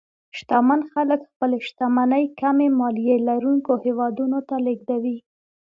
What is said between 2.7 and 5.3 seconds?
مالیې لرونکو هېوادونو ته لېږدوي.